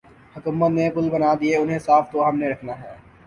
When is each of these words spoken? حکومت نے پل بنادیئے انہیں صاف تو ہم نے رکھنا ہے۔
حکومت 0.35 0.71
نے 0.77 0.85
پل 0.95 1.09
بنادیئے 1.09 1.55
انہیں 1.57 1.79
صاف 1.79 2.05
تو 2.11 2.17
ہم 2.27 2.35
نے 2.39 2.47
رکھنا 2.49 2.73
ہے۔ 2.81 2.93